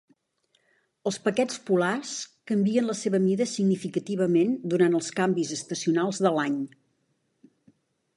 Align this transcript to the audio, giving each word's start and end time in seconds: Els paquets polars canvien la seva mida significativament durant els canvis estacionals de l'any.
Els 1.09 1.17
paquets 1.25 1.57
polars 1.65 2.13
canvien 2.51 2.87
la 2.91 2.95
seva 3.01 3.19
mida 3.25 3.47
significativament 3.51 4.55
durant 4.75 4.97
els 5.01 5.11
canvis 5.21 5.53
estacionals 5.59 6.23
de 6.27 6.33
l'any. 6.39 6.57